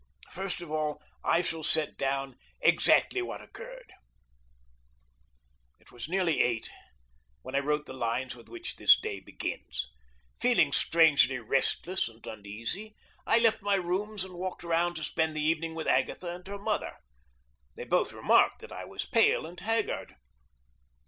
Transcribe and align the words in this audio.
First 0.31 0.61
of 0.61 0.71
all 0.71 0.99
I 1.23 1.41
shall 1.41 1.61
set 1.61 1.95
down 1.95 2.35
exactly 2.59 3.21
what 3.21 3.39
occurred. 3.39 3.93
It 5.79 5.91
was 5.91 6.09
nearly 6.09 6.41
eight 6.41 6.71
when 7.43 7.53
I 7.53 7.59
wrote 7.59 7.85
the 7.85 7.93
lines 7.93 8.35
with 8.35 8.49
which 8.49 8.77
this 8.77 8.99
day 8.99 9.19
begins. 9.19 9.91
Feeling 10.39 10.71
strangely 10.71 11.37
restless 11.37 12.07
and 12.09 12.25
uneasy, 12.25 12.95
I 13.27 13.37
left 13.41 13.61
my 13.61 13.75
rooms 13.75 14.23
and 14.23 14.33
walked 14.33 14.63
round 14.63 14.95
to 14.95 15.03
spend 15.03 15.35
the 15.35 15.43
evening 15.45 15.75
with 15.75 15.85
Agatha 15.85 16.33
and 16.33 16.47
her 16.47 16.57
mother. 16.57 16.97
They 17.75 17.83
both 17.85 18.11
remarked 18.11 18.61
that 18.61 18.71
I 18.71 18.85
was 18.85 19.05
pale 19.05 19.45
and 19.45 19.59
haggard. 19.59 20.15